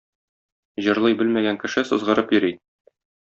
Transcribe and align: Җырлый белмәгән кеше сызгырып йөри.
Җырлый 0.85 1.17
белмәгән 1.21 1.59
кеше 1.65 1.83
сызгырып 1.91 2.33
йөри. 2.39 2.51